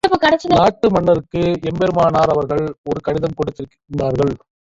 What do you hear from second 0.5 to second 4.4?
நாட்டு மன்னருக்கு எம்பெருமானார் அவர்கள் ஒரு கடிதம் கொடுத்திருந்தார்கள்.